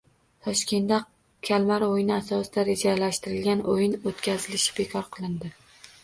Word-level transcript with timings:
Toshkentda 0.45 0.95
Kalmar 1.49 1.83
o‘yini 1.87 2.15
asosida 2.15 2.63
rejalashtirilgan 2.69 3.61
o‘yin 3.73 3.93
o‘tkazilishi 4.13 4.73
bekor 4.79 5.05
qilindi 5.17 5.53